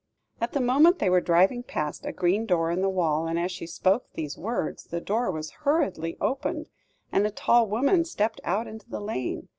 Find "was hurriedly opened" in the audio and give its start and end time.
5.29-6.69